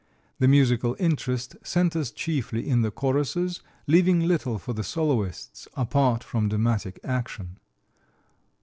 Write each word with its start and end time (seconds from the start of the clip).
The 0.39 0.47
musical 0.47 0.95
interest 0.97 1.57
centers 1.61 2.09
chiefly 2.09 2.67
in 2.67 2.81
the 2.81 2.89
choruses, 2.89 3.61
leaving 3.85 4.21
little 4.21 4.57
for 4.57 4.73
the 4.73 4.83
soloists, 4.83 5.67
apart 5.77 6.23
from 6.23 6.49
dramatic 6.49 6.99
action. 7.03 7.59